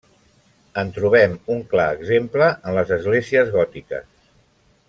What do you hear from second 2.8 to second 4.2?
les esglésies gòtiques.